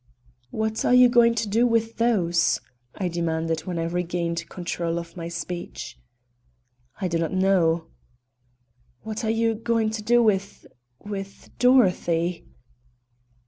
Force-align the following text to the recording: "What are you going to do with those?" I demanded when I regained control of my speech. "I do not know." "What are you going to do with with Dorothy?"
"What 0.49 0.83
are 0.83 0.95
you 0.95 1.07
going 1.09 1.35
to 1.35 1.47
do 1.47 1.67
with 1.67 1.97
those?" 1.97 2.59
I 2.95 3.07
demanded 3.07 3.65
when 3.67 3.77
I 3.77 3.83
regained 3.83 4.49
control 4.49 4.97
of 4.97 5.15
my 5.15 5.27
speech. 5.27 5.99
"I 6.99 7.07
do 7.07 7.19
not 7.19 7.31
know." 7.33 7.85
"What 9.03 9.23
are 9.23 9.29
you 9.29 9.53
going 9.53 9.91
to 9.91 10.01
do 10.01 10.23
with 10.23 10.65
with 10.97 11.51
Dorothy?" 11.59 12.47